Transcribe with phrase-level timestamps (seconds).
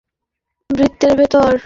[0.59, 1.59] তোমাকে বৃত্তের ভেতর আসতে হবে!